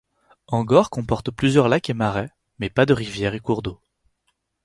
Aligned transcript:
Angaur 0.47 0.89
compte 0.89 1.29
plusieurs 1.29 1.69
lacs 1.69 1.91
et 1.91 1.93
marais 1.93 2.31
mais 2.57 2.71
pas 2.71 2.87
de 2.87 2.93
rivières 2.95 3.35
et 3.35 3.39
cours 3.39 3.61
d'eau. 3.61 3.79